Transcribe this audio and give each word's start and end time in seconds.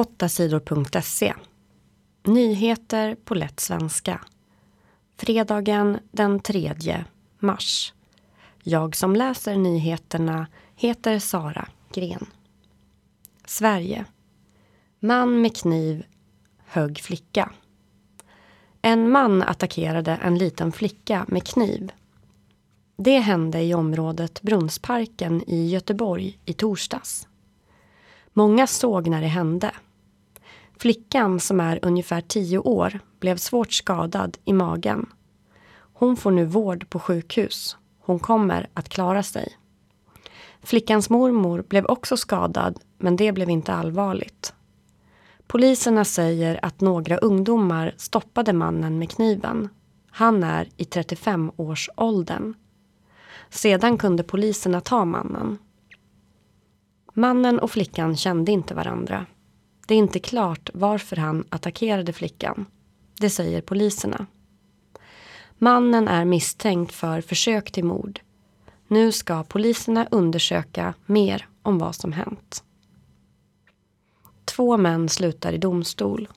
8sidor.se 0.00 1.34
Nyheter 2.24 3.14
på 3.24 3.34
lätt 3.34 3.60
svenska. 3.60 4.20
Fredagen 5.16 5.98
den 6.12 6.40
3 6.40 7.04
mars. 7.38 7.94
Jag 8.62 8.96
som 8.96 9.16
läser 9.16 9.56
nyheterna 9.56 10.46
heter 10.76 11.18
Sara 11.18 11.68
Gren. 11.92 12.26
Sverige. 13.46 14.04
Man 15.00 15.40
med 15.40 15.56
kniv 15.56 16.04
högg 16.66 17.00
flicka. 17.00 17.52
En 18.82 19.10
man 19.10 19.42
attackerade 19.42 20.12
en 20.12 20.38
liten 20.38 20.72
flicka 20.72 21.24
med 21.28 21.46
kniv. 21.46 21.92
Det 22.96 23.18
hände 23.18 23.62
i 23.62 23.74
området 23.74 24.42
Brunnsparken 24.42 25.42
i 25.46 25.68
Göteborg 25.68 26.38
i 26.44 26.52
torsdags. 26.52 27.26
Många 28.32 28.66
såg 28.66 29.08
när 29.08 29.20
det 29.20 29.26
hände. 29.26 29.70
Flickan, 30.80 31.40
som 31.40 31.60
är 31.60 31.78
ungefär 31.82 32.20
tio 32.20 32.58
år, 32.58 33.00
blev 33.18 33.36
svårt 33.36 33.72
skadad 33.72 34.38
i 34.44 34.52
magen. 34.52 35.06
Hon 35.92 36.16
får 36.16 36.30
nu 36.30 36.44
vård 36.44 36.90
på 36.90 36.98
sjukhus. 36.98 37.76
Hon 37.98 38.18
kommer 38.18 38.68
att 38.74 38.88
klara 38.88 39.22
sig. 39.22 39.56
Flickans 40.62 41.10
mormor 41.10 41.64
blev 41.68 41.86
också 41.86 42.16
skadad, 42.16 42.80
men 42.98 43.16
det 43.16 43.32
blev 43.32 43.50
inte 43.50 43.72
allvarligt. 43.72 44.54
Poliserna 45.46 46.04
säger 46.04 46.64
att 46.64 46.80
några 46.80 47.16
ungdomar 47.16 47.94
stoppade 47.96 48.52
mannen 48.52 48.98
med 48.98 49.10
kniven. 49.10 49.68
Han 50.10 50.44
är 50.44 50.68
i 50.76 50.84
35-årsåldern. 50.84 52.54
Sedan 53.50 53.98
kunde 53.98 54.22
poliserna 54.22 54.80
ta 54.80 55.04
mannen. 55.04 55.58
Mannen 57.14 57.58
och 57.58 57.70
flickan 57.70 58.16
kände 58.16 58.52
inte 58.52 58.74
varandra. 58.74 59.26
Det 59.90 59.94
är 59.94 59.98
inte 59.98 60.18
klart 60.18 60.70
varför 60.74 61.16
han 61.16 61.44
attackerade 61.48 62.12
flickan. 62.12 62.66
Det 63.18 63.30
säger 63.30 63.60
poliserna. 63.60 64.26
Mannen 65.58 66.08
är 66.08 66.24
misstänkt 66.24 66.92
för 66.92 67.20
försök 67.20 67.72
till 67.72 67.84
mord. 67.84 68.20
Nu 68.88 69.12
ska 69.12 69.44
poliserna 69.44 70.06
undersöka 70.10 70.94
mer 71.06 71.48
om 71.62 71.78
vad 71.78 71.94
som 71.94 72.12
hänt. 72.12 72.64
Två 74.44 74.76
män 74.76 75.08
slutar 75.08 75.52
i 75.52 75.58
domstol. 75.58 76.28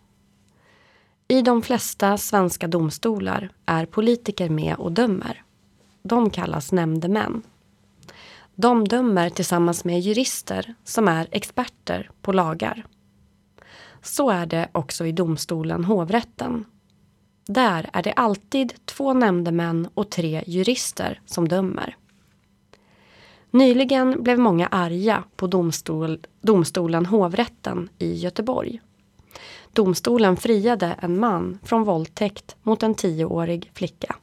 I 1.27 1.41
de 1.41 1.61
flesta 1.61 2.17
svenska 2.17 2.67
domstolar 2.67 3.49
är 3.65 3.85
politiker 3.85 4.49
med 4.49 4.75
och 4.75 4.91
dömer. 4.91 5.43
De 6.03 6.29
kallas 6.29 6.71
nämndemän. 6.71 7.41
De 8.55 8.87
dömer 8.87 9.29
tillsammans 9.29 9.85
med 9.85 9.99
jurister 10.01 10.73
som 10.83 11.07
är 11.07 11.27
experter 11.31 12.09
på 12.21 12.31
lagar. 12.31 12.85
Så 14.03 14.29
är 14.29 14.45
det 14.45 14.69
också 14.71 15.05
i 15.05 15.11
domstolen 15.11 15.83
hovrätten. 15.85 16.65
Där 17.45 17.89
är 17.93 18.03
det 18.03 18.13
alltid 18.13 18.73
två 18.85 19.13
nämndemän 19.13 19.87
och 19.93 20.09
tre 20.09 20.43
jurister 20.47 21.21
som 21.25 21.47
dömer. 21.47 21.97
Nyligen 23.51 24.23
blev 24.23 24.39
många 24.39 24.67
arga 24.67 25.23
på 25.35 25.47
domstol, 25.47 26.19
domstolen 26.41 27.05
hovrätten 27.05 27.89
i 27.97 28.13
Göteborg. 28.13 28.81
Domstolen 29.73 30.37
friade 30.37 30.95
en 30.99 31.19
man 31.19 31.59
från 31.63 31.83
våldtäkt 31.83 32.55
mot 32.63 32.83
en 32.83 32.95
tioårig 32.95 33.71
flicka. 33.73 34.15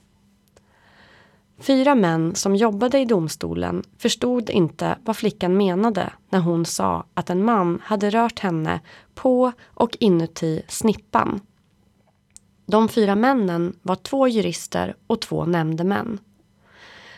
Fyra 1.61 1.94
män 1.94 2.34
som 2.34 2.56
jobbade 2.56 2.98
i 2.98 3.05
domstolen 3.05 3.83
förstod 3.98 4.50
inte 4.50 4.98
vad 5.05 5.16
flickan 5.16 5.56
menade 5.56 6.12
när 6.30 6.41
hon 6.41 6.67
sa 6.67 7.05
att 7.14 7.30
en 7.30 7.44
man 7.44 7.80
hade 7.84 8.11
rört 8.11 8.39
henne 8.39 8.80
på 9.14 9.52
och 9.67 9.97
inuti 10.00 10.62
snippan. 10.69 11.41
De 12.67 12.89
fyra 12.89 13.14
männen 13.14 13.77
var 13.83 13.97
två 13.97 14.28
jurister 14.28 14.97
och 15.06 15.20
två 15.20 15.44
nämndemän. 15.44 16.18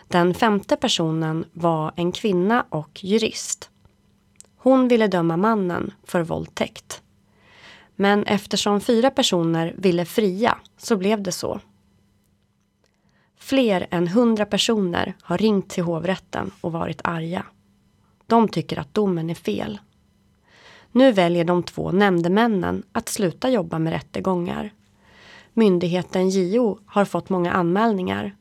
Den 0.08 0.34
femte 0.34 0.76
personen 0.76 1.44
var 1.52 1.92
en 1.96 2.12
kvinna 2.12 2.66
och 2.68 3.04
jurist. 3.04 3.70
Hon 4.56 4.88
ville 4.88 5.06
döma 5.06 5.36
mannen 5.36 5.92
för 6.04 6.22
våldtäkt. 6.22 7.02
Men 7.96 8.24
eftersom 8.24 8.80
fyra 8.80 9.10
personer 9.10 9.74
ville 9.78 10.04
fria 10.04 10.58
så 10.76 10.96
blev 10.96 11.22
det 11.22 11.32
så. 11.32 11.60
Fler 13.44 13.86
än 13.90 14.08
hundra 14.08 14.46
personer 14.46 15.14
har 15.22 15.38
ringt 15.38 15.68
till 15.68 15.82
hovrätten 15.82 16.50
och 16.60 16.72
varit 16.72 17.00
arga. 17.04 17.46
De 18.26 18.48
tycker 18.48 18.78
att 18.78 18.94
domen 18.94 19.30
är 19.30 19.34
fel. 19.34 19.80
Nu 20.92 21.12
väljer 21.12 21.44
de 21.44 21.62
två 21.62 21.92
nämndemännen 21.92 22.82
att 22.92 23.08
sluta 23.08 23.50
jobba 23.50 23.78
med 23.78 23.92
rättegångar. 23.92 24.72
Myndigheten 25.52 26.30
JO 26.30 26.78
har 26.86 27.04
fått 27.04 27.28
många 27.28 27.52
anmälningar. 27.52 28.36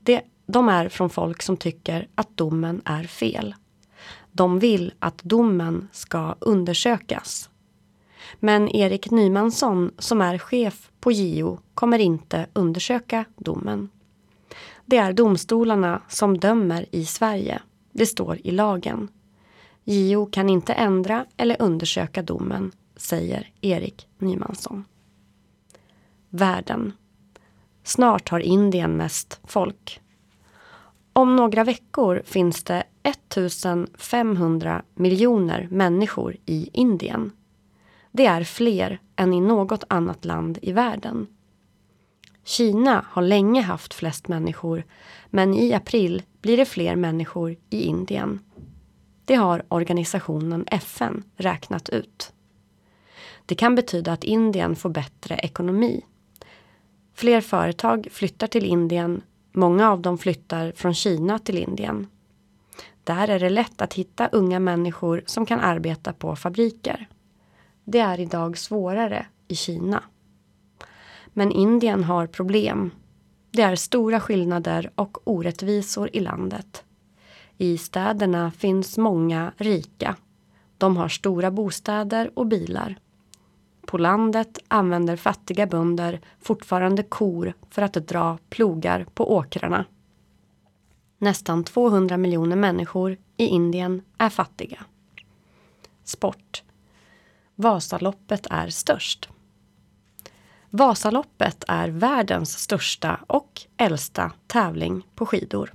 Det, 0.00 0.22
de 0.46 0.68
är 0.68 0.88
från 0.88 1.10
folk 1.10 1.42
som 1.42 1.56
tycker 1.56 2.08
att 2.14 2.36
domen 2.36 2.82
är 2.84 3.04
fel. 3.04 3.54
De 4.32 4.58
vill 4.58 4.92
att 4.98 5.22
domen 5.22 5.88
ska 5.92 6.34
undersökas. 6.38 7.50
Men 8.40 8.68
Erik 8.68 9.10
Nymansson 9.10 9.90
som 9.98 10.20
är 10.20 10.38
chef 10.38 10.90
på 11.00 11.12
JO 11.12 11.58
kommer 11.74 11.98
inte 11.98 12.46
undersöka 12.52 13.24
domen. 13.36 13.88
Det 14.90 14.96
är 14.96 15.12
domstolarna 15.12 16.02
som 16.08 16.38
dömer 16.38 16.86
i 16.90 17.04
Sverige. 17.04 17.62
Det 17.92 18.06
står 18.06 18.38
i 18.44 18.50
lagen. 18.50 19.08
JO 19.84 20.26
kan 20.26 20.48
inte 20.48 20.72
ändra 20.72 21.26
eller 21.36 21.62
undersöka 21.62 22.22
domen, 22.22 22.72
säger 22.96 23.50
Erik 23.60 24.08
Nymansson. 24.18 24.84
Världen. 26.28 26.92
Snart 27.84 28.28
har 28.28 28.40
Indien 28.40 28.96
mest 28.96 29.40
folk. 29.44 30.00
Om 31.12 31.36
några 31.36 31.64
veckor 31.64 32.22
finns 32.24 32.64
det 32.64 32.84
1500 33.02 34.82
miljoner 34.94 35.68
människor 35.70 36.36
i 36.46 36.70
Indien. 36.72 37.32
Det 38.12 38.26
är 38.26 38.44
fler 38.44 39.00
än 39.16 39.32
i 39.32 39.40
något 39.40 39.84
annat 39.88 40.24
land 40.24 40.58
i 40.62 40.72
världen. 40.72 41.26
Kina 42.44 43.04
har 43.08 43.22
länge 43.22 43.62
haft 43.62 43.94
flest 43.94 44.28
människor 44.28 44.84
men 45.30 45.54
i 45.54 45.72
april 45.72 46.22
blir 46.42 46.56
det 46.56 46.64
fler 46.64 46.96
människor 46.96 47.56
i 47.70 47.82
Indien. 47.82 48.40
Det 49.24 49.34
har 49.34 49.62
organisationen 49.68 50.64
FN 50.66 51.22
räknat 51.36 51.88
ut. 51.88 52.32
Det 53.46 53.54
kan 53.54 53.74
betyda 53.74 54.12
att 54.12 54.24
Indien 54.24 54.76
får 54.76 54.90
bättre 54.90 55.34
ekonomi. 55.34 56.04
Fler 57.14 57.40
företag 57.40 58.08
flyttar 58.10 58.46
till 58.46 58.64
Indien. 58.64 59.22
Många 59.52 59.90
av 59.90 60.00
dem 60.00 60.18
flyttar 60.18 60.72
från 60.76 60.94
Kina 60.94 61.38
till 61.38 61.58
Indien. 61.58 62.06
Där 63.04 63.28
är 63.28 63.38
det 63.38 63.50
lätt 63.50 63.82
att 63.82 63.94
hitta 63.94 64.28
unga 64.28 64.60
människor 64.60 65.22
som 65.26 65.46
kan 65.46 65.60
arbeta 65.60 66.12
på 66.12 66.36
fabriker. 66.36 67.08
Det 67.84 67.98
är 67.98 68.20
idag 68.20 68.58
svårare 68.58 69.26
i 69.48 69.54
Kina. 69.54 70.02
Men 71.32 71.52
Indien 71.52 72.04
har 72.04 72.26
problem. 72.26 72.90
Det 73.50 73.62
är 73.62 73.76
stora 73.76 74.20
skillnader 74.20 74.90
och 74.94 75.18
orättvisor 75.24 76.10
i 76.12 76.20
landet. 76.20 76.84
I 77.58 77.78
städerna 77.78 78.50
finns 78.50 78.98
många 78.98 79.52
rika. 79.56 80.16
De 80.78 80.96
har 80.96 81.08
stora 81.08 81.50
bostäder 81.50 82.30
och 82.34 82.46
bilar. 82.46 82.98
På 83.86 83.98
landet 83.98 84.58
använder 84.68 85.16
fattiga 85.16 85.66
bönder 85.66 86.20
fortfarande 86.40 87.02
kor 87.02 87.54
för 87.70 87.82
att 87.82 87.92
dra 87.92 88.38
plogar 88.48 89.06
på 89.14 89.34
åkrarna. 89.34 89.84
Nästan 91.18 91.64
200 91.64 92.16
miljoner 92.16 92.56
människor 92.56 93.16
i 93.36 93.46
Indien 93.46 94.02
är 94.18 94.28
fattiga. 94.28 94.84
Sport. 96.04 96.62
Vasaloppet 97.54 98.46
är 98.50 98.68
störst. 98.68 99.28
Vasaloppet 100.72 101.64
är 101.68 101.88
världens 101.88 102.58
största 102.58 103.20
och 103.26 103.60
äldsta 103.76 104.32
tävling 104.46 105.06
på 105.14 105.26
skidor. 105.26 105.74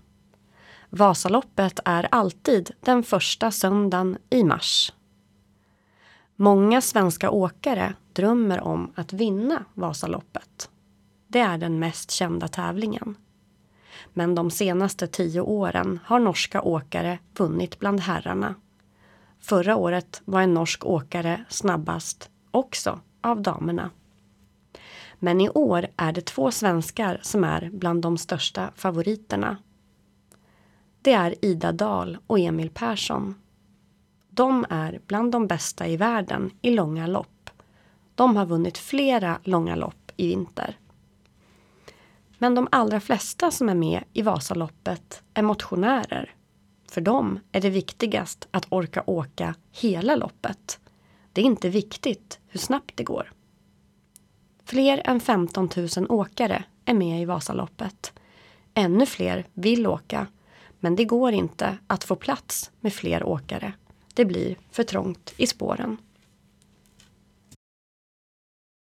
Vasaloppet 0.90 1.80
är 1.86 2.08
alltid 2.12 2.72
den 2.80 3.04
första 3.04 3.52
söndagen 3.52 4.18
i 4.30 4.44
mars. 4.44 4.94
Många 6.36 6.82
svenska 6.82 7.30
åkare 7.30 7.94
drömmer 8.14 8.62
om 8.62 8.92
att 8.96 9.14
vinna 9.14 9.66
Vasaloppet. 9.74 10.70
Det 11.28 11.40
är 11.40 11.58
den 11.58 11.80
mest 11.80 12.12
kända 12.12 12.48
tävlingen. 12.48 13.16
Men 14.14 14.36
de 14.36 14.52
senaste 14.52 15.08
tio 15.08 15.42
åren 15.42 16.00
har 16.06 16.20
norska 16.20 16.62
åkare 16.62 17.20
vunnit 17.38 17.80
bland 17.80 18.00
herrarna. 18.00 18.56
Förra 19.40 19.76
året 19.76 20.22
var 20.26 20.42
en 20.42 20.54
norsk 20.54 20.86
åkare 20.86 21.46
snabbast 21.50 22.30
också 22.52 23.00
av 23.22 23.42
damerna. 23.42 23.90
Men 25.20 25.42
i 25.42 25.50
år 25.50 25.88
är 25.98 26.12
det 26.12 26.26
två 26.26 26.52
svenskar 26.52 27.20
som 27.22 27.44
är 27.44 27.70
bland 27.74 28.02
de 28.02 28.18
största 28.18 28.72
favoriterna. 28.76 29.58
Det 31.02 31.14
är 31.14 31.46
Ida 31.46 31.72
Dahl 31.72 32.18
och 32.28 32.40
Emil 32.40 32.70
Persson. 32.70 33.36
De 34.30 34.66
är 34.70 35.00
bland 35.08 35.32
de 35.32 35.48
bästa 35.48 35.88
i 35.88 35.98
världen 35.98 36.52
i 36.62 36.72
långa 36.72 37.08
lopp. 37.08 37.50
de 38.16 38.36
har 38.36 38.46
vunnit 38.46 38.78
flera 38.78 39.40
långa 39.44 39.76
lopp 39.76 40.12
i 40.18 40.28
vinter. 40.28 40.78
Men 42.38 42.56
de 42.56 42.68
allra 42.72 43.00
flesta 43.00 43.52
som 43.52 43.70
är 43.70 43.76
med 43.76 44.04
i 44.14 44.22
Vasaloppet 44.22 45.24
är 45.34 45.42
motionärer. 45.42 46.36
För 46.90 47.02
dem 47.02 47.40
är 47.52 47.62
det 47.62 47.70
viktigast 47.70 48.48
att 48.52 48.68
orka 48.70 49.04
åka 49.06 49.56
hela 49.72 50.16
loppet. 50.16 50.80
Det 51.34 51.42
är 51.42 51.46
inte 51.46 51.70
viktigt 51.70 52.40
hur 52.48 52.60
snabbt 52.60 52.98
det 52.98 53.04
går. 53.04 53.32
Fler 54.66 55.02
än 55.06 55.20
15 55.20 55.70
000 55.98 56.06
åkare 56.10 56.64
är 56.86 56.94
med 56.94 57.22
i 57.22 57.26
Vasaloppet. 57.26 58.14
Ännu 58.74 59.06
fler 59.06 59.46
vill 59.54 59.88
åka, 59.88 60.28
men 60.80 60.96
det 60.96 61.06
går 61.06 61.34
inte 61.34 61.78
att 61.88 62.04
få 62.04 62.16
plats 62.16 62.72
med 62.80 62.94
fler 62.94 63.24
åkare. 63.24 63.74
Det 64.14 64.26
blir 64.26 64.58
för 64.72 64.84
trångt 64.84 65.34
i 65.38 65.48
spåren. 65.48 65.98